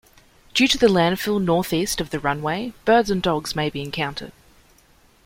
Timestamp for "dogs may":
3.21-3.69